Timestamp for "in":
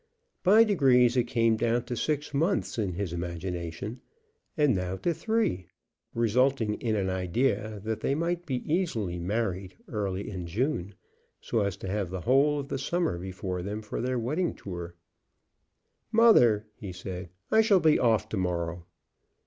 2.79-2.93, 6.81-6.95, 10.27-10.47